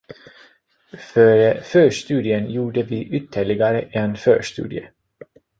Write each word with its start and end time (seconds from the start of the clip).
Före 1.13 1.61
förstudien 1.61 2.51
gjorde 2.51 2.83
vi 2.83 3.05
ytterligare 3.11 3.81
en 3.81 4.15
förstudie 4.15 4.89